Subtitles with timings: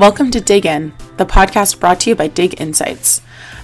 [0.00, 3.20] Welcome to Dig In, the podcast brought to you by Dig Insights.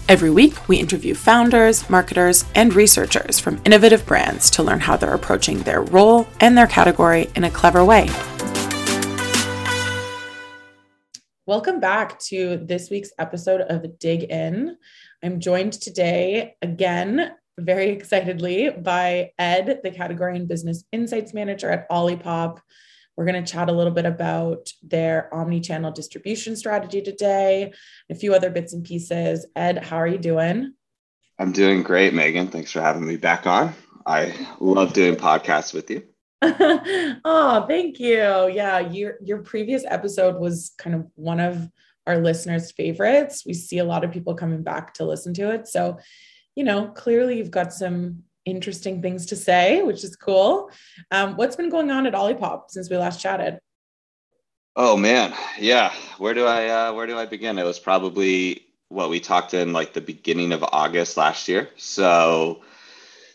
[0.07, 5.14] Every week, we interview founders, marketers, and researchers from innovative brands to learn how they're
[5.14, 8.11] approaching their role and their category in a clever way.
[11.46, 14.77] Welcome back to this week's episode of Dig In.
[15.25, 21.89] I'm joined today again, very excitedly, by Ed, the category and business insights manager at
[21.89, 22.59] Olipop.
[23.16, 27.72] We're going to chat a little bit about their omni channel distribution strategy today,
[28.11, 29.46] a few other bits and pieces.
[29.56, 30.75] Ed, how are you doing?
[31.39, 32.48] I'm doing great, Megan.
[32.48, 33.75] Thanks for having me back on.
[34.06, 36.02] I love doing podcasts with you.
[36.42, 38.48] oh, thank you.
[38.52, 41.69] Yeah, your your previous episode was kind of one of
[42.06, 43.44] our listeners' favorites.
[43.47, 45.67] We see a lot of people coming back to listen to it.
[45.67, 45.98] So,
[46.55, 50.70] you know, clearly you've got some interesting things to say, which is cool.
[51.11, 53.59] Um, what's been going on at Olipop since we last chatted?
[54.75, 55.93] Oh man, yeah.
[56.19, 57.59] Where do I uh, where do I begin?
[57.59, 61.70] It was probably what we talked in like the beginning of August last year.
[61.77, 62.62] So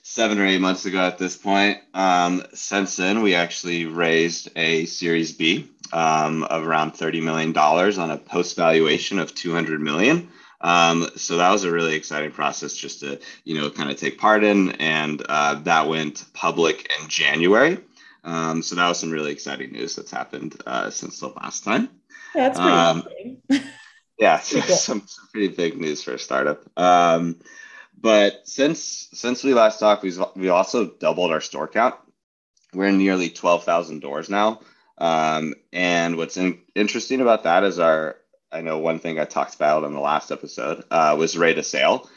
[0.04, 1.80] seven or eight months ago at this point.
[1.94, 7.98] Um, since then, we actually raised a Series B um, of around thirty million dollars
[7.98, 10.30] on a post valuation of two hundred million.
[10.62, 14.20] Um, so that was a really exciting process just to, you know, kind of take
[14.20, 14.72] part in.
[14.74, 17.80] And uh, that went public in January.
[18.24, 21.90] Um, so that was some really exciting news that's happened uh, since the last time.
[22.36, 23.64] Yeah, that's pretty um,
[24.22, 24.62] Yeah, some,
[25.02, 26.62] some, pretty big news for a startup.
[26.80, 27.40] Um,
[28.00, 31.96] but since since we last talked, we've we also doubled our store count.
[32.72, 34.62] We're in nearly twelve thousand doors now.
[35.00, 38.18] Um, and what's in, interesting about that is our
[38.52, 41.66] I know one thing I talked about on the last episode uh, was rate of
[41.66, 42.10] sale.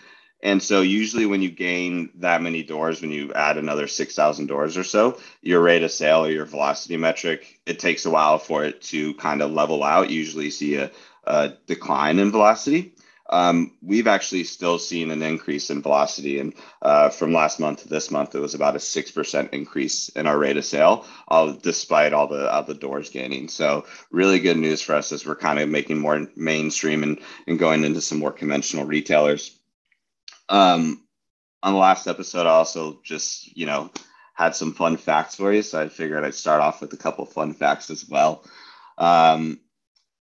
[0.42, 4.77] And so usually when you gain that many doors, when you add another 6,000 doors
[4.77, 8.64] or so, your rate of sale or your velocity metric, it takes a while for
[8.64, 10.10] it to kind of level out.
[10.10, 10.90] Usually see a,
[11.24, 12.93] a decline in velocity
[13.34, 16.39] um, we've actually still seen an increase in velocity.
[16.39, 20.28] And uh, from last month to this month, it was about a 6% increase in
[20.28, 23.48] our rate of sale, all, despite all the, all the doors gaining.
[23.48, 27.18] So, really good news for us as we're kind of making more mainstream and,
[27.48, 29.58] and going into some more conventional retailers.
[30.48, 31.02] Um,
[31.61, 33.90] on the last episode, I also just, you know,
[34.34, 35.62] had some fun facts for you.
[35.62, 38.45] So, I figured I'd start off with a couple fun facts as well.
[38.96, 39.58] Um,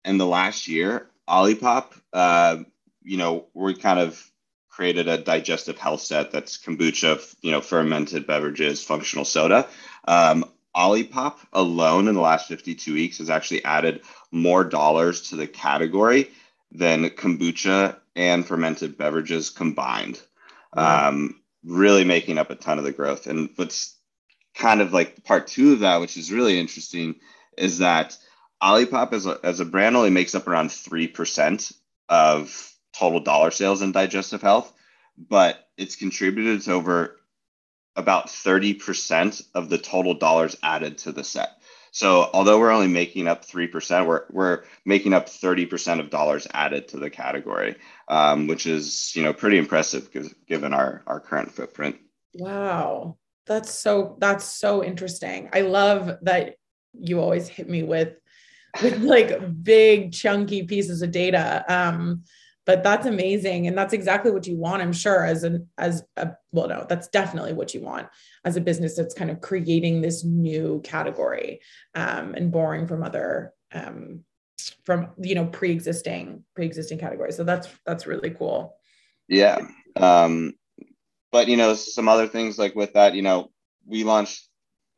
[0.03, 2.64] in the last year, Olipop, uh,
[3.07, 4.23] you know, we kind of
[4.69, 9.68] created a digestive health set that's kombucha, you know, fermented beverages, functional soda.
[10.07, 10.45] Um,
[10.75, 14.01] Olipop alone in the last 52 weeks has actually added
[14.31, 16.29] more dollars to the category
[16.72, 20.22] than kombucha and fermented beverages combined.
[20.75, 21.09] Wow.
[21.09, 23.25] Um, really making up a ton of the growth.
[23.25, 23.96] And what's
[24.53, 27.16] kind of like part two of that, which is really interesting,
[27.57, 28.16] is that
[28.62, 31.73] Olipop as a, as a brand only makes up around 3%
[32.09, 34.74] of total dollar sales in digestive health,
[35.18, 37.18] but it's contributed to over
[37.96, 41.58] about 30% of the total dollars added to the set.
[41.91, 46.88] So although we're only making up 3%, we're, we're making up 30% of dollars added
[46.90, 47.75] to the category,
[48.08, 50.09] um, which is, you know, pretty impressive
[50.47, 51.97] given our, our current footprint.
[52.35, 53.18] Wow.
[53.47, 55.50] That's so, that's so interesting.
[55.53, 56.58] I love that
[56.94, 58.14] you always hit me with,
[58.84, 61.66] with like big chunky pieces of data.
[61.68, 62.25] Um,
[62.67, 63.66] but that's amazing.
[63.66, 67.07] And that's exactly what you want i'm sure as an as a well no that's
[67.07, 68.07] definitely what you want
[68.45, 71.61] as a business that's kind of creating this new category
[71.95, 74.23] um, and borrowing from other um,
[74.83, 77.38] from you know pre-existing pre-existing categories.
[77.38, 78.75] So that's that's really cool.
[79.28, 80.53] Yeah um,
[81.31, 83.51] but you know some other things like with that you know
[83.85, 84.47] we launched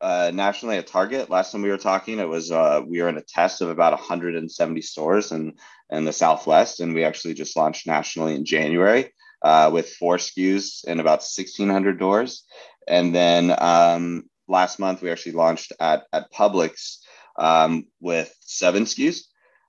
[0.00, 1.30] uh, nationally at Target.
[1.30, 3.92] Last time we were talking, it was uh, we were in a test of about
[3.92, 5.54] 170 stores in
[5.90, 9.12] in the Southwest, and we actually just launched nationally in January
[9.42, 12.44] uh, with four SKUs in about 1,600 doors.
[12.86, 16.98] And then um, last month we actually launched at at Publix
[17.38, 19.22] um, with seven SKUs.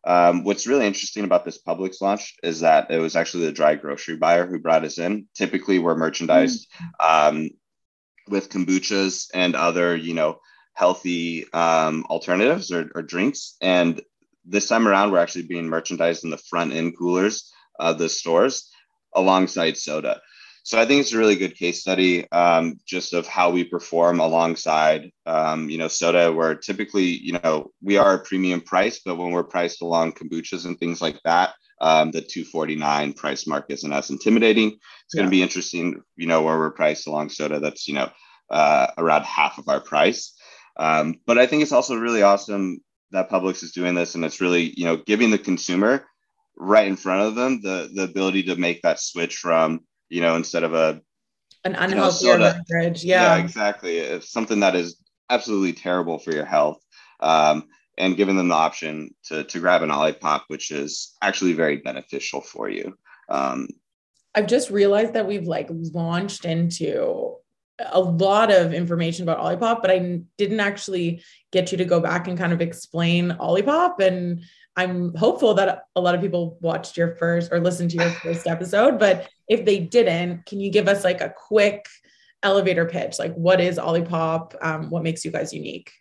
[0.03, 3.75] Um, what's really interesting about this Publix launch is that it was actually the dry
[3.75, 5.27] grocery buyer who brought us in.
[5.35, 6.67] Typically, we're merchandised
[6.99, 7.47] mm-hmm
[8.31, 10.39] with kombuchas and other, you know,
[10.73, 13.57] healthy um, alternatives or, or, drinks.
[13.61, 14.01] And
[14.45, 18.71] this time around, we're actually being merchandised in the front end coolers of the stores
[19.13, 20.21] alongside soda.
[20.63, 24.19] So I think it's a really good case study um, just of how we perform
[24.19, 26.31] alongside, um, you know, soda.
[26.31, 30.65] Where typically, you know, we are a premium price, but when we're priced along kombuchas
[30.65, 34.77] and things like that, um, the 249 price mark isn't as intimidating.
[35.05, 37.59] It's going to be interesting, you know, where we're priced along soda.
[37.59, 38.11] That's you know
[38.51, 40.35] uh, around half of our price.
[40.77, 42.81] Um, but I think it's also really awesome
[43.11, 46.05] that Publix is doing this, and it's really you know giving the consumer
[46.55, 49.81] right in front of them the the ability to make that switch from
[50.11, 51.01] you know instead of a
[51.63, 53.35] an unhealthy you know, beverage, yeah.
[53.35, 53.97] yeah, exactly.
[53.97, 54.97] It's something that is
[55.29, 56.81] absolutely terrible for your health.
[57.19, 61.77] Um, and giving them the option to, to grab an Olipop, which is actually very
[61.77, 62.97] beneficial for you.
[63.29, 63.67] Um,
[64.33, 67.35] I've just realized that we've like launched into
[67.91, 72.27] a lot of information about Olipop, but I didn't actually get you to go back
[72.27, 73.99] and kind of explain Olipop.
[73.99, 74.43] And
[74.75, 78.47] I'm hopeful that a lot of people watched your first or listened to your first
[78.47, 78.99] episode.
[78.99, 81.85] But if they didn't, can you give us like a quick
[82.43, 83.19] elevator pitch?
[83.19, 84.55] Like, what is Olipop?
[84.61, 85.91] Um, what makes you guys unique?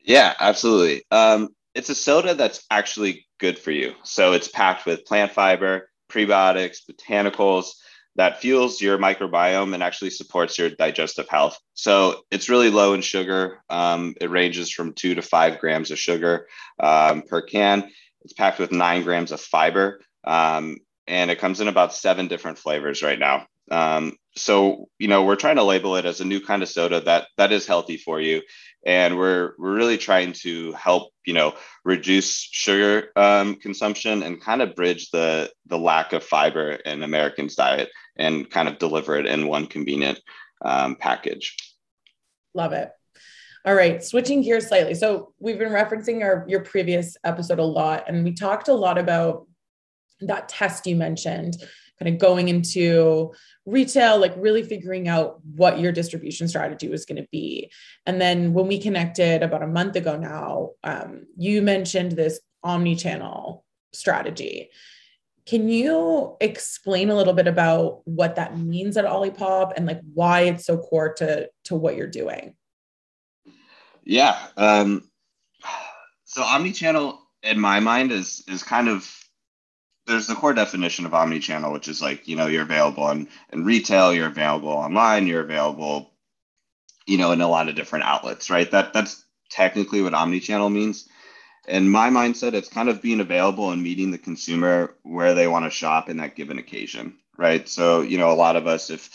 [0.00, 1.04] Yeah, absolutely.
[1.10, 3.94] Um, it's a soda that's actually good for you.
[4.04, 7.72] So it's packed with plant fiber, prebiotics, botanicals
[8.16, 11.58] that fuels your microbiome and actually supports your digestive health.
[11.74, 13.62] So it's really low in sugar.
[13.68, 16.46] Um, it ranges from two to five grams of sugar
[16.78, 17.90] um, per can.
[18.22, 20.00] It's packed with nine grams of fiber.
[20.24, 23.46] Um, and it comes in about seven different flavors right now.
[23.70, 27.00] Um, so you know we're trying to label it as a new kind of soda
[27.00, 28.42] that that is healthy for you
[28.84, 34.62] and we're we're really trying to help you know reduce sugar um, consumption and kind
[34.62, 39.26] of bridge the the lack of fiber in Americans' diet and kind of deliver it
[39.26, 40.20] in one convenient
[40.64, 41.56] um, package.
[42.54, 42.90] Love it.
[43.64, 44.94] All right, switching gears slightly.
[44.94, 48.98] So we've been referencing our your previous episode a lot, and we talked a lot
[48.98, 49.46] about
[50.20, 51.56] that test you mentioned
[51.98, 53.32] kind of going into
[53.66, 57.70] retail, like really figuring out what your distribution strategy was going to be.
[58.06, 62.96] And then when we connected about a month ago now, um, you mentioned this omni
[62.96, 64.70] channel strategy.
[65.46, 70.42] Can you explain a little bit about what that means at Olipop and like why
[70.42, 72.54] it's so core to to what you're doing?
[74.04, 74.38] Yeah.
[74.56, 75.10] Um,
[76.24, 79.10] so omni-channel in my mind is is kind of
[80.06, 83.64] there's the core definition of omni-channel, which is like, you know, you're available in, in
[83.64, 86.12] retail, you're available online, you're available,
[87.06, 88.70] you know, in a lot of different outlets, right?
[88.70, 91.08] That that's technically what omni-channel means.
[91.66, 95.64] In my mindset, it's kind of being available and meeting the consumer where they want
[95.64, 97.66] to shop in that given occasion, right?
[97.66, 99.10] So, you know, a lot of us, if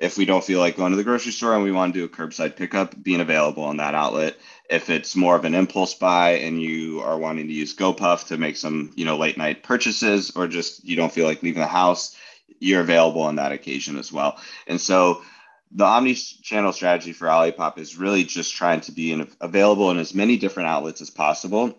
[0.00, 2.06] if we don't feel like going to the grocery store and we want to do
[2.06, 4.36] a curbside pickup, being available on that outlet.
[4.70, 8.38] If it's more of an impulse buy and you are wanting to use GoPuff to
[8.38, 11.66] make some, you know, late night purchases, or just you don't feel like leaving the
[11.66, 12.16] house,
[12.60, 14.40] you're available on that occasion as well.
[14.66, 15.22] And so
[15.70, 20.14] the omni-channel strategy for Olipop is really just trying to be in, available in as
[20.14, 21.78] many different outlets as possible,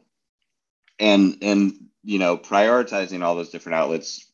[1.00, 1.74] and and
[2.04, 4.32] you know prioritizing all those different outlets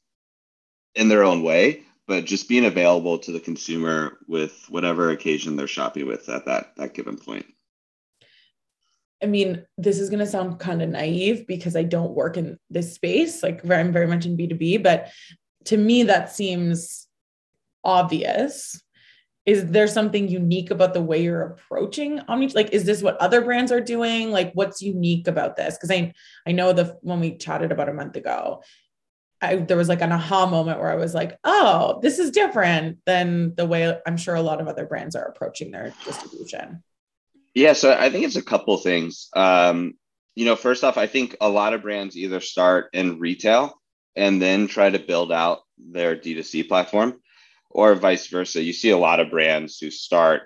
[0.93, 5.67] in their own way but just being available to the consumer with whatever occasion they're
[5.67, 7.45] shopping with at that that given point.
[9.21, 12.59] I mean, this is going to sound kind of naive because I don't work in
[12.69, 13.41] this space.
[13.41, 15.09] Like I'm very much in B2B, but
[15.65, 17.07] to me, that seems
[17.83, 18.81] obvious.
[19.45, 22.49] Is there something unique about the way you're approaching omni?
[22.49, 24.31] Like, is this what other brands are doing?
[24.31, 25.75] Like, what's unique about this?
[25.75, 26.13] Because I,
[26.45, 28.61] I know the when we chatted about a month ago,
[29.41, 32.99] I, there was like an aha moment where I was like, oh, this is different
[33.05, 36.83] than the way I'm sure a lot of other brands are approaching their distribution.
[37.53, 39.29] Yeah, so I think it's a couple things.
[39.35, 39.93] Um,
[40.35, 43.79] you know, first off, I think a lot of brands either start in retail
[44.15, 47.19] and then try to build out their D2C platform,
[47.69, 48.61] or vice versa.
[48.61, 50.43] You see a lot of brands who start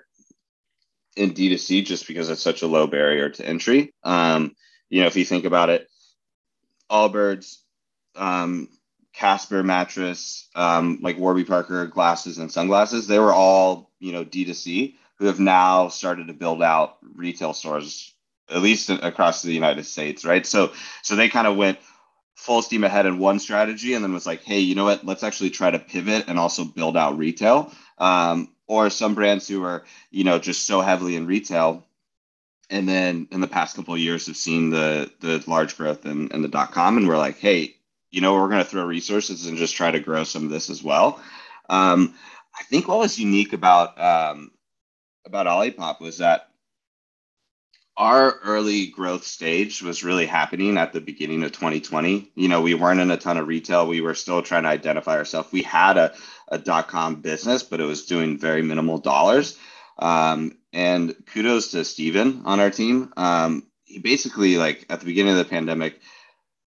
[1.16, 3.94] in D2C just because it's such a low barrier to entry.
[4.02, 4.52] Um,
[4.90, 5.88] you know, if you think about it,
[6.90, 7.56] Allbirds,
[8.16, 8.68] um,
[9.12, 14.94] Casper mattress, um, like Warby Parker glasses and sunglasses, they were all, you know, D2C
[15.16, 18.12] who have now started to build out retail stores,
[18.48, 20.46] at least across the United States, right?
[20.46, 21.78] So, so they kind of went
[22.34, 25.04] full steam ahead in one strategy and then was like, hey, you know what?
[25.04, 27.72] Let's actually try to pivot and also build out retail.
[27.98, 31.86] Um, or some brands who are, you know, just so heavily in retail
[32.72, 36.28] and then in the past couple of years have seen the the large growth in,
[36.28, 37.76] in the dot com and we're like hey
[38.12, 40.70] you know, we're going to throw resources and just try to grow some of this
[40.70, 41.20] as well.
[41.68, 42.14] Um,
[42.54, 44.52] I think what was unique about um,
[45.24, 46.48] about Olipop was that
[47.96, 52.30] our early growth stage was really happening at the beginning of 2020.
[52.34, 53.86] You know, we weren't in a ton of retail.
[53.86, 55.52] We were still trying to identify ourselves.
[55.52, 56.14] We had a,
[56.48, 59.58] a dot com business, but it was doing very minimal dollars.
[59.98, 63.12] Um, and kudos to Steven on our team.
[63.16, 66.00] Um, he basically, like at the beginning of the pandemic,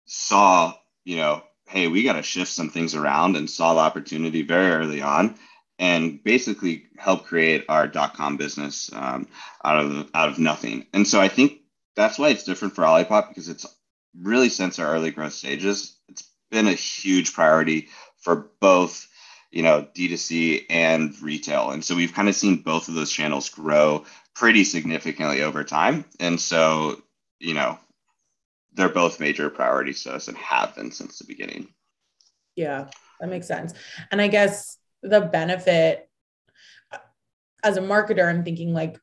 [0.05, 0.73] saw
[1.05, 4.71] you know, hey, we got to shift some things around and saw the opportunity very
[4.71, 5.35] early on
[5.79, 9.27] and basically help create our dot com business um,
[9.63, 10.85] out of out of nothing.
[10.93, 11.61] And so I think
[11.95, 13.65] that's why it's different for Olipop because it's
[14.19, 19.07] really since our early growth stages, it's been a huge priority for both
[19.51, 23.49] you know d2c and retail and so we've kind of seen both of those channels
[23.49, 24.03] grow
[24.35, 27.01] pretty significantly over time and so
[27.39, 27.79] you know
[28.75, 31.67] they're both major priorities to us and have been since the beginning.
[32.55, 32.87] Yeah
[33.19, 33.73] that makes sense.
[34.11, 36.09] And i guess the benefit
[37.63, 38.99] as a marketer i'm thinking like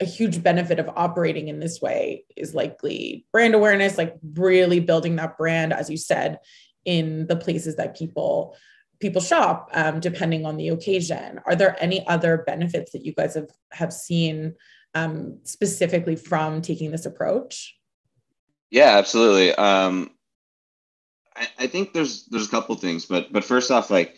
[0.00, 5.16] a huge benefit of operating in this way is likely brand awareness like really building
[5.16, 6.38] that brand as you said
[6.84, 8.56] in the places that people
[9.00, 11.40] people shop um, depending on the occasion.
[11.46, 14.54] Are there any other benefits that you guys have have seen
[14.94, 17.77] um, specifically from taking this approach
[18.70, 19.54] yeah absolutely.
[19.54, 20.10] Um,
[21.36, 24.16] I, I, think there's there's a couple things but but first off like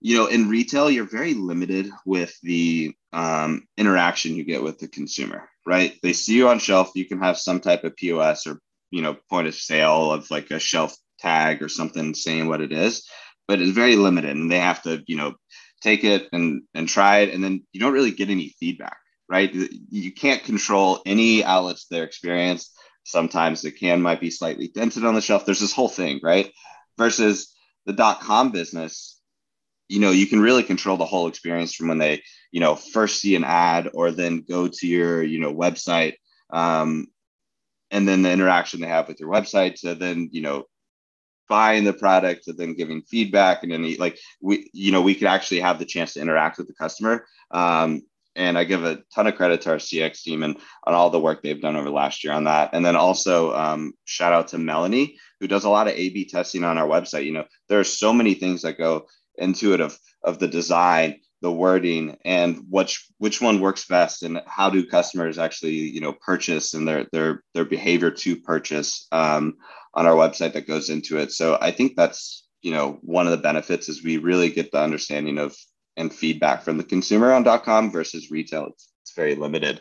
[0.00, 4.88] you know in retail you're very limited with the um, interaction you get with the
[4.88, 5.98] consumer right?
[6.02, 6.90] They see you on shelf.
[6.94, 8.58] You can have some type of pos or
[8.90, 12.72] you know point of sale of like a shelf tag or something saying what it
[12.72, 13.08] is
[13.46, 15.34] but it's very limited and they have to you know
[15.80, 18.98] take it and and try it and then you don't really get any feedback
[19.28, 19.54] right?
[19.90, 22.70] You can't control any outlets their experience
[23.04, 25.44] sometimes the can might be slightly dented on the shelf.
[25.44, 26.52] There's this whole thing right?
[26.98, 27.54] Versus
[27.86, 29.14] the dot com business
[29.88, 33.20] you know you can really control the whole experience from when they you know first
[33.20, 36.14] see an ad or then go to your you know website
[36.50, 37.06] um,
[37.90, 40.64] and then the interaction they have with your website to then you know
[41.48, 45.28] buying the product and then giving feedback and then like we you know we could
[45.28, 48.02] actually have the chance to interact with the customer um,
[48.36, 51.20] and i give a ton of credit to our cx team and on all the
[51.20, 52.70] work they've done over last year on that.
[52.72, 56.24] And then also um, shout out to melanie who does a lot of a b
[56.24, 57.24] testing on our website.
[57.24, 61.20] You know there are so many things that go into it of of the design
[61.42, 66.12] the wording and which which one works best and how do customers actually you know
[66.12, 69.56] purchase and their their their behavior to purchase um,
[69.92, 71.32] on our website that goes into it.
[71.32, 74.80] So i think that's you know one of the benefits is we really get the
[74.80, 75.54] understanding of
[75.96, 78.66] and feedback from the consumer on com versus retail.
[78.66, 79.80] It's, it's very limited.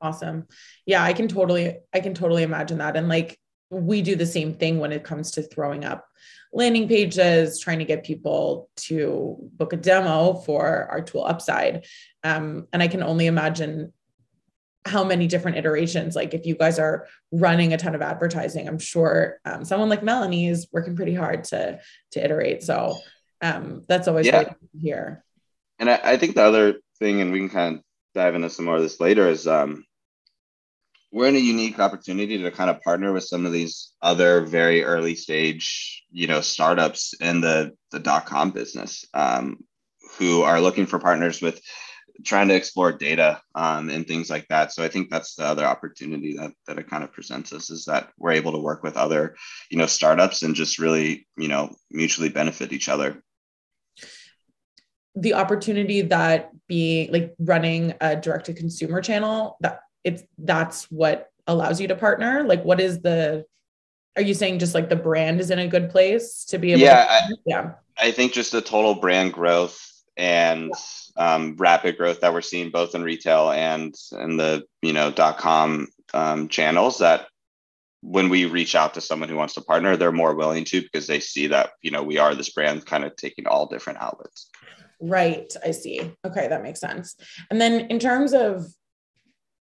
[0.00, 0.46] Awesome.
[0.86, 2.96] Yeah i can totally i can totally imagine that.
[2.96, 3.38] And like
[3.70, 6.06] we do the same thing when it comes to throwing up
[6.52, 11.86] landing pages, trying to get people to book a demo for our tool Upsiide.
[12.22, 13.92] Um, and I can only imagine
[14.84, 16.14] how many different iterations.
[16.14, 20.02] Like if you guys are running a ton of advertising i'm sure um, someone like
[20.02, 22.62] melanie is working pretty hard to to iterate.
[22.62, 22.98] So
[23.42, 24.44] um, that's always yeah.
[24.44, 25.24] great to hear
[25.78, 27.82] and I, I, think the other thing and we can kind of
[28.14, 29.84] dive into some more of this later is um,
[31.10, 34.82] we're in a unique opportunity to kind of partner with some of these other very
[34.82, 39.58] early stage, you know, startups in the the dot com business um,
[40.18, 41.60] who are looking for partners with
[42.24, 44.72] trying to explore data um, and things like that.
[44.72, 47.84] So I think that's the other opportunity that that it kind of presents us is
[47.86, 49.36] that we're able to work with other,
[49.70, 53.22] you know, startups and just really, you know, mutually benefit each other.
[55.14, 61.30] The opportunity that being like running a direct to consumer channel that it's that's what
[61.46, 63.44] allows you to partner like what is the
[64.16, 66.80] are you saying just like the brand is in a good place to be able
[66.80, 67.72] yeah to, I, yeah.
[67.98, 70.72] I think just the total brand growth and
[71.16, 75.38] um, rapid growth that we're seeing both in retail and in the you know dot
[75.38, 77.26] com um, channels that
[78.00, 81.06] when we reach out to someone who wants to partner they're more willing to because
[81.06, 84.48] they see that you know we are this brand kind of taking all different outlets
[85.02, 86.00] right i see.
[86.24, 87.16] Okay that makes sense.
[87.50, 88.66] And then in terms of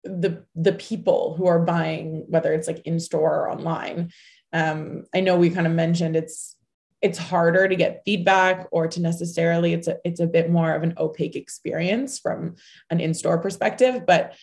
[0.05, 4.11] the the people who are buying whether it's like in store or online
[4.53, 6.57] um, i know we kind of mentioned it's
[7.03, 10.83] it's harder to get feedback or to necessarily it's a it's a bit more of
[10.83, 12.57] an opaque experience from
[12.91, 14.35] an in-store perspective but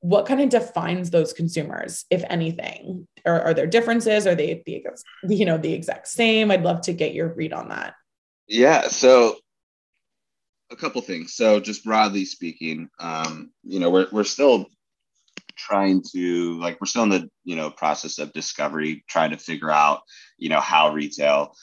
[0.00, 3.08] what kind of defines those consumers if anything?
[3.26, 4.26] Are, are there differences?
[4.26, 4.84] Are they the
[5.28, 6.50] you know the exact same?
[6.50, 7.94] I'd love to get your read on that.
[8.46, 9.36] Yeah so
[10.70, 11.34] a couple things.
[11.34, 14.66] So just broadly speaking um, you know we're, we're still
[15.56, 19.70] trying to like we're still in the you know process of discovery trying to figure
[19.70, 20.02] out
[20.36, 21.54] you know how retail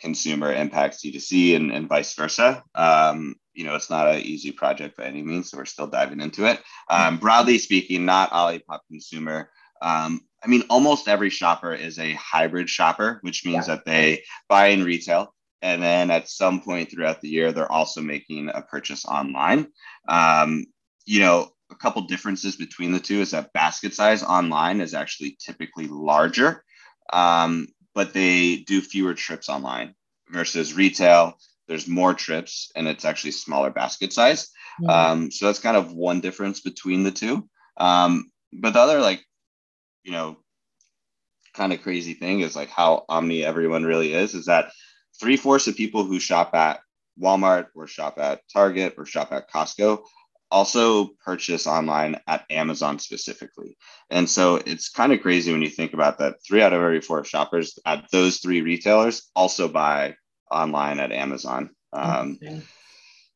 [0.00, 2.62] consumer impacts d2c and, and vice versa.
[2.74, 6.20] Um, you know it's not an easy project by any means so we're still diving
[6.20, 6.60] into it.
[6.88, 9.50] Um, broadly speaking not olipop consumer.
[9.82, 13.74] Um, i mean almost every shopper is a hybrid shopper which means yeah.
[13.74, 15.33] that they buy in retail
[15.64, 19.66] and then at some point throughout the year they're also making a purchase online
[20.08, 20.64] um,
[21.06, 25.36] you know a couple differences between the two is that basket size online is actually
[25.40, 26.64] typically larger,
[27.12, 29.94] um, but they do fewer trips online
[30.30, 31.38] versus retail.
[31.66, 34.50] There's more trips and it's actually smaller basket size.
[34.80, 34.90] Mm-hmm.
[34.90, 37.48] Um, so that's kind of one difference between the two.
[37.76, 39.24] Um, but the other like,
[40.02, 40.36] you know,
[41.54, 44.34] kind of crazy thing is like how omni everyone really is.
[44.34, 44.70] Is that
[45.20, 46.80] three fourths of people who shop at
[47.20, 50.04] Walmart or shop at Target or shop at Costco
[50.50, 53.76] also purchase online at Amazon specifically.
[54.10, 56.36] And so it's kind of crazy when you think about that.
[56.46, 60.14] Three out of every four shoppers at those three retailers also buy
[60.52, 61.70] online at Amazon.
[61.92, 62.38] Um,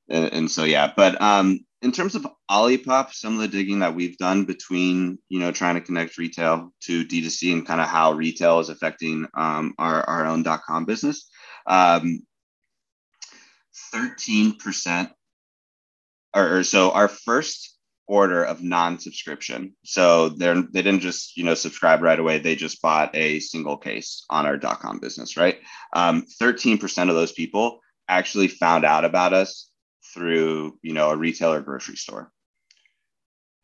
[0.09, 3.95] and, and, so, yeah, but um, in terms of Olipop, some of the digging that
[3.95, 8.13] we've done between, you know, trying to connect retail to D2C and kind of how
[8.13, 11.29] retail is affecting um, our, our own dot .com business.
[11.69, 12.23] Um,
[13.95, 15.11] 13%
[16.35, 19.75] or, or so our first order of non-subscription.
[19.85, 22.39] So they're they didn't just you know subscribe right away.
[22.39, 25.59] They just bought a single case on our dot .com business, right?
[25.93, 29.71] Um, 13% of those people actually found out about us
[30.15, 32.33] through you know a retailer grocery store.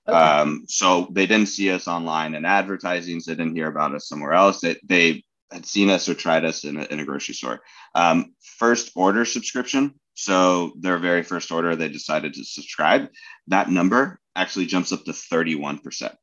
[0.07, 0.17] Okay.
[0.17, 3.21] Um, so they didn't see us online in advertising.
[3.21, 4.61] So they didn't hear about us somewhere else.
[4.61, 7.61] They, they had seen us or tried us in a, in a grocery store.
[7.95, 13.09] Um, first order subscription so their very first order, they decided to subscribe.
[13.49, 16.15] That number actually jumps up to 31%.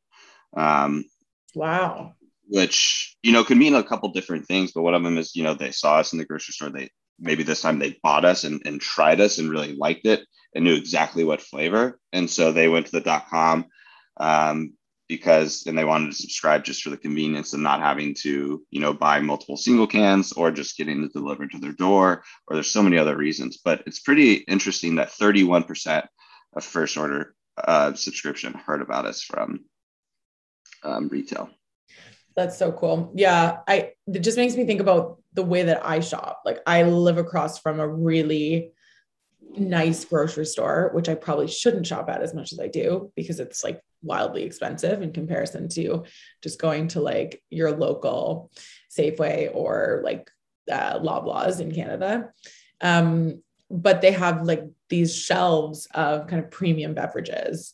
[0.56, 1.04] Um,
[1.54, 2.16] wow.
[2.48, 5.44] Which, you know, could mean a couple different things, but one of them is, you
[5.44, 6.70] know, they saw us in the grocery store.
[6.70, 10.26] They maybe this time they bought us and, and tried us and really liked it
[10.56, 12.00] and knew exactly what flavor.
[12.12, 13.66] And so they went to the dot com,
[14.18, 14.74] um,
[15.12, 18.80] because and they wanted to subscribe just for the convenience of not having to you
[18.80, 22.72] know buy multiple single cans or just getting it delivered to their door or there's
[22.72, 23.58] so many other reasons.
[23.58, 26.08] But it's pretty interesting that 31%
[26.54, 29.66] of first order uh, subscription heard about us from
[30.82, 31.50] um, retail.
[32.38, 33.12] That's so cool.
[33.14, 36.44] Yeah i it just makes me think about the way that i shop.
[36.46, 38.72] Like i live across from a really
[39.58, 43.42] nice grocery store which i probably shouldn't shop at as much as i do because
[43.42, 46.06] it's like wildly expensive in comparison to
[46.42, 48.52] just going to like your local
[48.96, 50.30] Safeway or like
[50.72, 52.32] uh, Loblaws in Canada.
[52.82, 57.74] Um, but they have like these shelves of kind of premium beverages.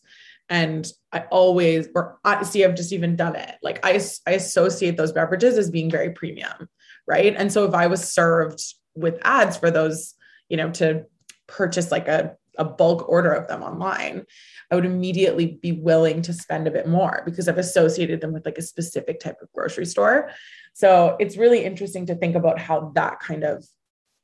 [0.50, 3.56] And I always, or I see, I've just even done it.
[3.62, 6.70] Like I, I associate those beverages as being very premium.
[7.08, 7.36] Right.
[7.36, 8.62] And so if I was served
[8.96, 10.14] with ads for those,
[10.50, 11.06] you know, to
[11.48, 14.26] purchase like a, a bulk order of them online,
[14.72, 18.46] I would immediately be willing to spend a bit more because I've associated them with
[18.46, 20.32] like a specific type of grocery store.
[20.74, 23.66] So it's really interesting to think about how that kind of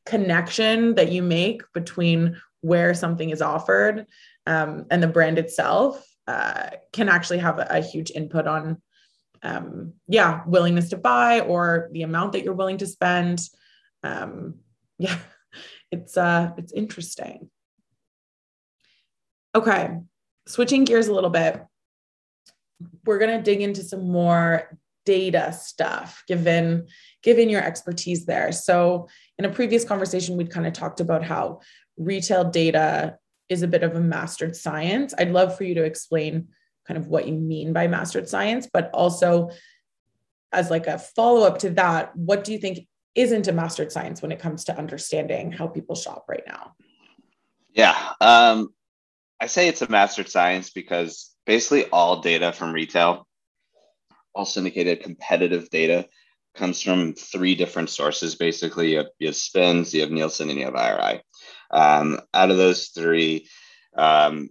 [0.06, 4.06] connection that you make between where something is offered
[4.46, 8.82] um, and the brand itself uh, can actually have a, a huge input on
[9.44, 13.42] um, yeah willingness to buy or the amount that you're willing to spend
[14.04, 14.56] um,
[14.98, 15.18] yeah
[15.92, 17.50] it's uh it's interesting
[19.56, 19.98] okay
[20.48, 21.64] switching gears a little bit,
[23.06, 26.88] we're going to dig into some more data stuff given
[27.24, 28.52] given your expertise there.
[28.54, 31.60] So in a previous conversation we'd kind of talked about how
[31.98, 33.18] retail data
[33.50, 35.14] is a bit of a mastered science.
[35.18, 36.48] I'd love for you to explain
[36.88, 39.50] kind of what you mean by mastered science, but also
[40.54, 44.22] as like a follow up to that, what do you think isn't a mastered science
[44.22, 46.74] when it comes to understanding how people shop right now?
[47.74, 48.14] Yeah.
[48.22, 48.74] Um,
[49.44, 53.28] I say it's a mastered science because basically all data from retail,
[54.34, 56.08] all syndicated competitive data,
[56.56, 58.36] comes from three different sources.
[58.36, 61.22] Basically, you have, you have SPINS, you have Nielsen, and you have IRI.
[61.72, 63.50] Um, out of those three,
[63.98, 64.50] um,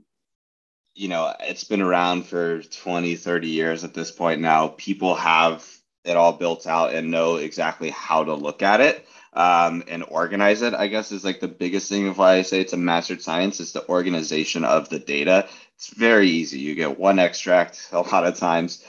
[0.95, 4.69] you know, it's been around for 20, 30 years at this point now.
[4.69, 5.67] People have
[6.05, 10.62] it all built out and know exactly how to look at it um, and organize
[10.62, 13.23] it, I guess is like the biggest thing of why I say it's a mastered
[13.23, 15.49] science is the organization of the data.
[15.77, 16.59] It's very easy.
[16.61, 18.85] You get one extract a lot of times,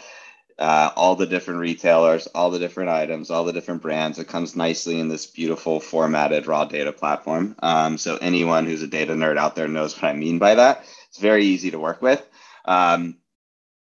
[0.60, 4.20] uh, all the different retailers, all the different items, all the different brands.
[4.20, 7.56] It comes nicely in this beautiful formatted raw data platform.
[7.60, 10.86] Um, so anyone who's a data nerd out there knows what I mean by that.
[11.10, 12.26] It's very easy to work with.
[12.66, 13.18] Um,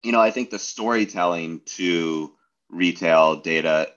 [0.01, 2.31] you know, I think the storytelling to
[2.69, 3.91] retail data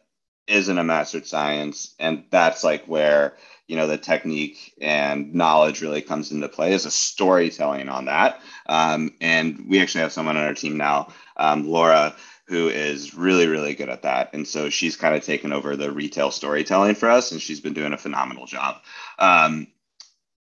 [0.46, 6.02] isn't a mastered science and that's like where you know the technique and knowledge really
[6.02, 8.40] comes into play is a storytelling on that.
[8.66, 12.16] Um, and we actually have someone on our team now um, laura
[12.48, 14.30] who is really really good at that.
[14.34, 17.74] And so she's kind of taken over the retail storytelling for us and she's been
[17.74, 18.76] doing a phenomenal job.
[19.18, 19.68] Um,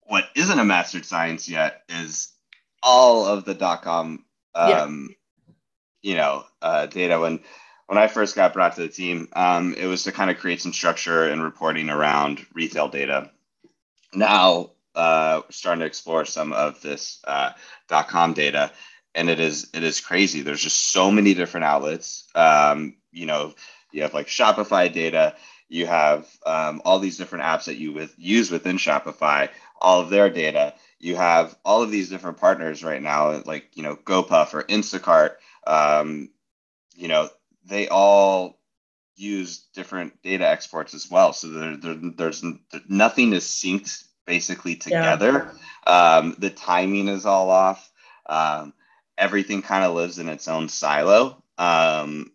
[0.03, 2.33] what isn't a mastered science yet is
[2.83, 4.25] all of the dot com
[4.57, 4.83] yeah.
[4.83, 5.15] Um,
[6.03, 7.19] you know uh, data.
[7.19, 7.41] When
[7.87, 10.61] when I first got brought to the team, um, it was to kind of create
[10.61, 13.31] some structure and reporting around retail data.
[14.15, 17.51] Now, uh, starting to explore some of this uh,
[18.09, 18.73] .com data.
[19.15, 20.41] and it is it is crazy.
[20.43, 22.29] There's just so many different outlets.
[22.35, 23.55] Um, you know,
[23.93, 25.35] you have like Shopify data,
[25.69, 29.49] you have um, all these different apps that you with, use within Shopify,
[29.81, 30.75] all of their data.
[31.01, 35.33] You have all of these different partners right now, like you know GoPuff or Instacart.
[35.67, 36.31] Um,
[36.97, 37.29] you know,
[37.65, 38.59] they all
[39.17, 41.33] use different data exports as well.
[41.33, 42.45] So there, there there's
[42.89, 45.53] nothing is synced basically together.
[45.87, 46.17] Yeah.
[46.17, 47.91] Um, the timing is all off.
[48.27, 48.73] Um,
[49.17, 51.43] everything kind of lives in its own silo.
[51.59, 52.33] Um,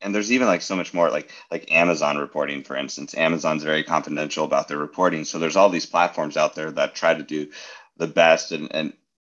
[0.00, 3.14] and there's even like so much more like like Amazon reporting, for instance.
[3.14, 5.24] Amazon's very confidential about their reporting.
[5.24, 7.50] So there's all these platforms out there that try to do
[7.96, 8.92] the best and and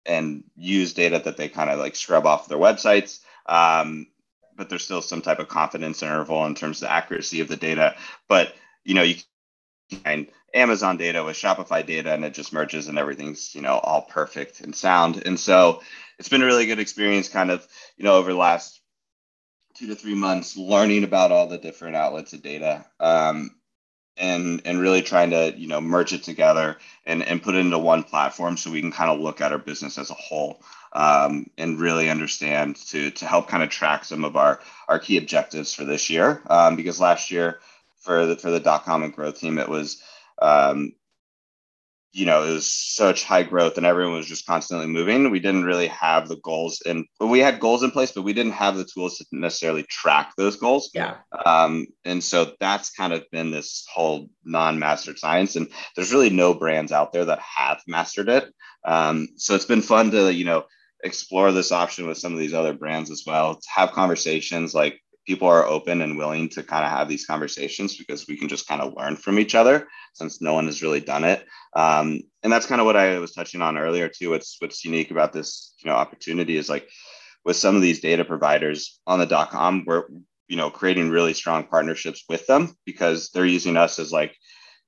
[0.05, 3.19] and use data that they kind of like scrub off their websites.
[3.45, 4.07] Um,
[4.55, 7.57] but there's still some type of confidence interval in terms of the accuracy of the
[7.57, 7.95] data.
[8.27, 9.15] But you know, you
[10.03, 14.03] can Amazon data with Shopify data and it just merges and everything's, you know, all
[14.03, 15.23] perfect and sound.
[15.25, 15.81] And so
[16.19, 18.81] it's been a really good experience kind of, you know, over the last
[19.75, 22.85] two to three months learning about all the different outlets of data.
[22.99, 23.55] Um,
[24.15, 27.79] and and really trying to you know merge it together and and put it into
[27.79, 30.61] one platform so we can kind of look at our business as a whole
[30.93, 35.17] um, and really understand to to help kind of track some of our our key
[35.17, 37.59] objectives for this year um, because last year
[38.01, 40.01] for the for the dot com and growth team it was
[40.41, 40.93] um,
[42.13, 45.31] you know, it was such high growth and everyone was just constantly moving.
[45.31, 48.51] We didn't really have the goals and we had goals in place, but we didn't
[48.51, 50.91] have the tools to necessarily track those goals.
[50.93, 51.15] Yeah.
[51.43, 55.55] Um, and so that's kind of been this whole non-mastered science.
[55.55, 58.53] And there's really no brands out there that have mastered it.
[58.85, 60.65] Um, so it's been fun to, you know,
[61.03, 64.99] explore this option with some of these other brands as well, to have conversations like
[65.25, 68.67] people are open and willing to kind of have these conversations because we can just
[68.67, 71.45] kind of learn from each other since no one has really done it.
[71.75, 74.31] Um, and that's kind of what I was touching on earlier too.
[74.31, 76.89] What's what's unique about this, you know, opportunity is like
[77.45, 80.05] with some of these data providers on the dot com, we're
[80.47, 84.35] you know creating really strong partnerships with them because they're using us as like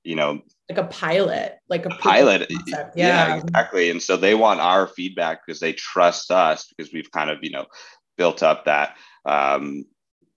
[0.06, 2.90] you know like a pilot like a, a pilot yeah.
[2.94, 3.36] yeah.
[3.36, 3.90] exactly.
[3.90, 7.50] And so they want our feedback because they trust us because we've kind of you
[7.50, 7.66] know
[8.16, 9.84] built up that um,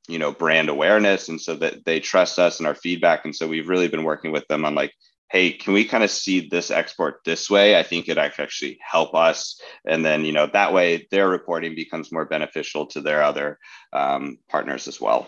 [0.08, 1.30] you know brand awareness.
[1.30, 3.26] And so that they trust us and our feedback.
[3.26, 4.94] And so we've really been working with them on like
[5.32, 7.78] hey can we kind of see this export this way?
[7.78, 9.60] I think it actually help us.
[9.88, 13.58] And then you know that way their reporting becomes more beneficial to their other
[13.94, 15.28] um, partners as well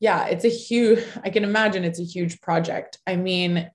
[0.00, 2.98] yeah it's a huge i can imagine it's a huge project.
[3.06, 3.70] I mean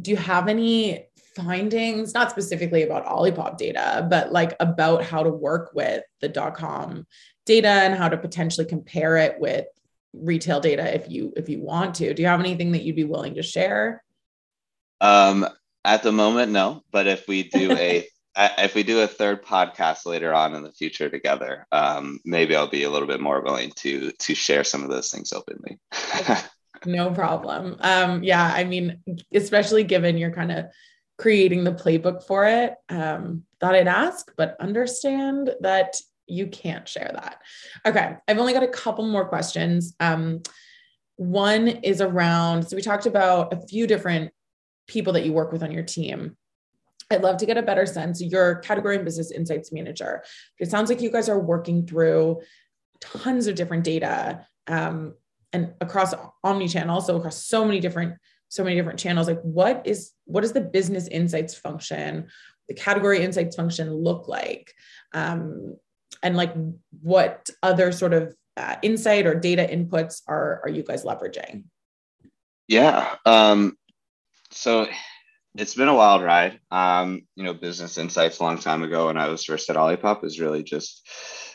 [0.00, 5.30] do you have any findings not specifically about olipop data but like about how to
[5.30, 7.06] work with the dot com
[7.46, 9.66] data and how to potentially compare it with
[10.12, 12.14] retail data if you if you want to?
[12.14, 14.02] Do you have anything that you'd be willing to share?
[15.00, 15.46] Um
[15.84, 20.06] at the moment no but if we do a if we do a third podcast
[20.06, 23.70] later on in the future together um maybe i'll be a little bit more willing
[23.76, 25.78] to to share some of those things openly
[26.86, 28.98] no problem um yeah i mean
[29.32, 30.66] especially given you're kind of
[31.16, 35.94] creating the playbook for it um thought i'd ask but understand that
[36.26, 37.40] you can't share that.
[37.86, 39.94] Okay, I've only got a couple more questions.
[40.00, 40.42] Um,
[41.16, 44.32] one is around, so we talked about a few different
[44.86, 46.36] people that you work with on your team.
[47.10, 48.22] I'd love to get a better sense.
[48.22, 50.24] Your category and business insights manager.
[50.58, 52.40] It sounds like you guys are working through
[53.00, 55.14] tons of different data um,
[55.52, 58.14] and across omni-channel, so across so many different
[58.48, 59.26] so many different channels.
[59.26, 62.28] Like, what is what does the business insights function,
[62.68, 64.72] the category insights function look like?
[65.12, 65.76] Um,
[66.24, 66.54] and like
[67.02, 71.64] what other sort of uh, insight or data inputs are are you guys leveraging
[72.66, 73.76] yeah um,
[74.50, 74.88] so
[75.56, 79.18] it's been a wild ride um, you know business insights a long time ago when
[79.18, 81.06] i was first at olipop is really just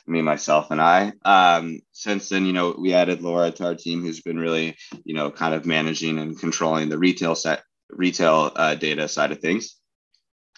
[0.08, 4.02] me myself and i um, since then you know we added laura to our team
[4.02, 8.76] who's been really you know kind of managing and controlling the retail set retail uh,
[8.76, 9.80] data side of things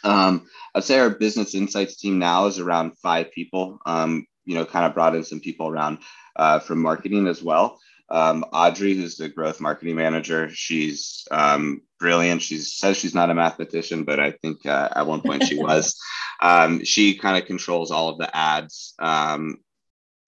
[0.04, 3.80] um, I'd say our business insights team now is around five people.
[3.86, 6.00] Um, you know, kind of brought in some people around
[6.36, 7.80] uh, from marketing as well.
[8.12, 12.42] Um, Audrey, who's the growth marketing manager, she's um, brilliant.
[12.42, 15.98] She says she's not a mathematician, but I think uh, at one point she was.
[16.42, 19.58] Um, she kind of controls all of the ads um,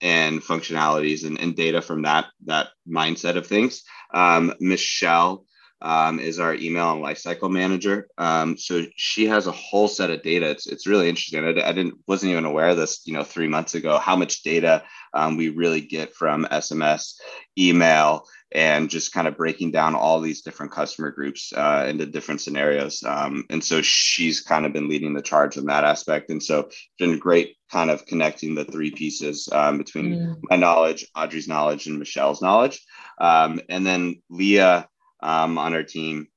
[0.00, 3.82] and functionalities and, and, data from that that mindset of things.
[4.12, 5.44] Um, Michelle
[5.82, 8.08] um, is our email and lifecycle manager.
[8.16, 10.48] Um, so she has a whole set of data.
[10.50, 11.44] It's, it's really interesting.
[11.44, 13.98] I, I, didn't wasn't even aware of this, you know, three months ago.
[13.98, 14.82] How much data
[15.12, 17.14] um, we really get from SMS,
[17.58, 22.40] email, and just kind of breaking down all these different customer groups uh, into different
[22.40, 23.02] scenarios.
[23.02, 26.30] Um, and so she's kind of been leading the charge in that aspect.
[26.30, 30.36] And so it's been great kind of connecting the three pieces um, between mm.
[30.48, 32.80] my knowledge, Audrey's knowledge, and Michelle's knowledge.
[33.20, 34.88] Um, and then Leah
[35.24, 36.28] um, on our team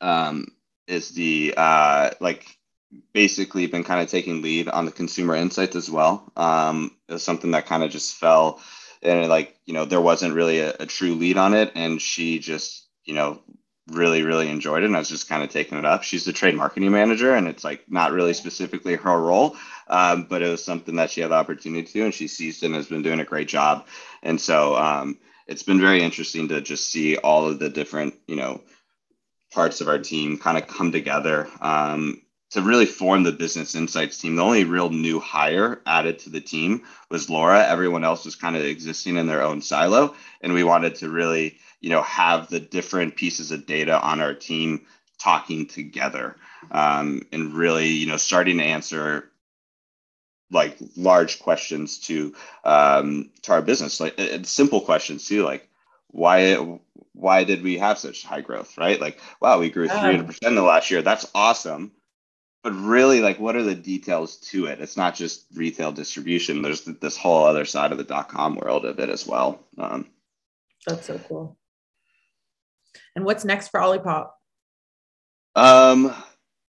[0.00, 0.46] um,
[0.86, 2.46] is the uh, like
[3.12, 6.32] basically been kind of taking lead on the consumer insights as well.
[6.36, 8.60] Um, it was something that kind of just fell
[9.02, 12.38] and like you know there wasn't really a, a, true lead on it and she
[12.38, 13.40] just you know
[13.88, 16.32] really really enjoyed it and i was just kind of taking it up she's the
[16.32, 19.56] trade marketing manager and it's like not really specifically her role
[19.88, 22.66] um, but it was something that she had the opportunity to and she seized it
[22.66, 23.86] and has been doing a great job
[24.22, 28.36] and so um, it's been very interesting to just see all of the different you
[28.36, 28.60] know
[29.52, 34.18] parts of our team kind of come together um, to really form the business insights
[34.18, 34.36] team.
[34.36, 37.66] The only real new hire added to the team was Laura.
[37.66, 41.58] Everyone else was kind of existing in their own silo, and we wanted to really,
[41.80, 44.86] you know, have the different pieces of data on our team
[45.18, 46.36] talking together,
[46.70, 49.30] um, and really, you know, starting to answer
[50.50, 55.68] like large questions to um, to our business, like simple questions too, like
[56.08, 56.78] why
[57.12, 59.00] why did we have such high growth, right?
[59.00, 61.02] Like, wow, we grew 300% in the last year.
[61.02, 61.92] That's awesome.
[62.62, 64.80] But really like what are the details to it?
[64.80, 66.62] It's not just retail distribution.
[66.62, 69.60] There's this whole other side of the dot com world of it as well.
[69.78, 70.06] Um,
[70.86, 71.56] that's so cool.
[73.14, 74.30] And what's next for olipop?
[75.54, 76.14] Um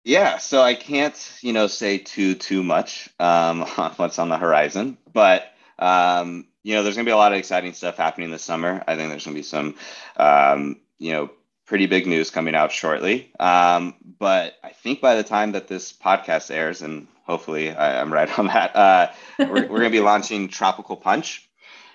[0.05, 4.39] yeah so i can't you know say too too much um, on what's on the
[4.39, 8.31] horizon but um, you know there's going to be a lot of exciting stuff happening
[8.31, 9.75] this summer i think there's going to be some
[10.17, 11.31] um, you know
[11.67, 13.31] pretty big news coming out shortly.
[13.41, 18.13] Um, but I think by the time that this podcast airs, and hopefully I, am
[18.13, 21.49] right on that, uh, we're, we're going to be launching Tropical Punch.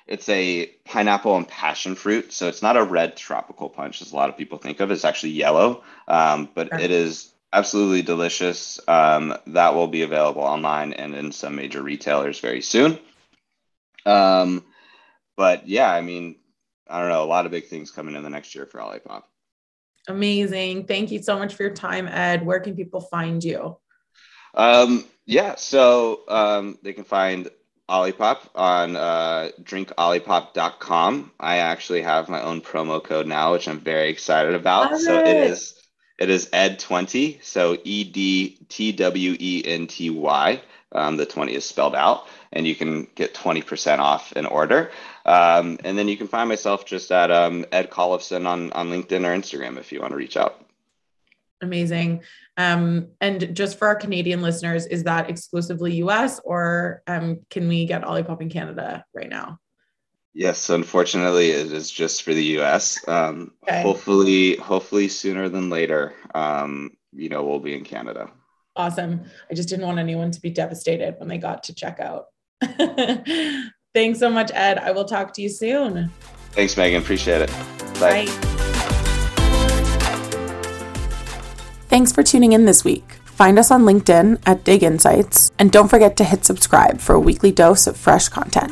[0.07, 2.33] It's a pineapple and passion fruit.
[2.33, 4.89] So it's not a red tropical punch, as a lot of people think of.
[4.89, 8.79] It's actually yellow, um, but it is absolutely delicious.
[8.87, 12.99] Um, that will be available online and in some major retailers very soon.
[14.05, 14.63] Um,
[15.35, 16.35] but yeah, I mean,
[16.87, 19.23] I don't know, a lot of big things coming in the next year for Olipop.
[20.07, 20.85] Amazing.
[20.85, 22.45] Thank you so much for your time, Ed.
[22.45, 23.77] Where can people find you?
[24.55, 27.49] Um, yeah, so um, they can find
[27.87, 31.31] Olipop on uh, drinkolipop.com.
[31.39, 34.91] I actually have my own promo code now, which I'm very excited about.
[34.91, 35.27] Love so it.
[35.27, 35.79] it is
[36.19, 40.61] it is Ed20, so E D T W E N T Y.
[40.91, 44.91] Um, the 20 is spelled out, and you can get 20% off an order.
[45.25, 49.23] Um, and then you can find myself just at um, Ed Collefson on, on LinkedIn
[49.23, 50.65] or Instagram if you want to reach out.
[51.61, 52.23] Amazing.
[52.57, 57.85] Um, and just for our Canadian listeners, is that exclusively US or um, can we
[57.85, 59.59] get Olipop in Canada right now?
[60.33, 63.05] Yes, unfortunately, it is just for the US.
[63.07, 63.81] Um, okay.
[63.81, 68.29] Hopefully, hopefully sooner than later, um, you know, we'll be in Canada.
[68.75, 69.21] Awesome.
[69.49, 72.27] I just didn't want anyone to be devastated when they got to check out.
[73.93, 74.77] Thanks so much, Ed.
[74.77, 76.11] I will talk to you soon.
[76.51, 77.01] Thanks, Megan.
[77.01, 77.51] Appreciate it.
[77.99, 78.25] Bye.
[78.25, 78.59] Bye.
[81.87, 83.13] Thanks for tuning in this week.
[83.25, 87.19] Find us on LinkedIn at Dig Insights, and don't forget to hit subscribe for a
[87.19, 88.71] weekly dose of fresh content.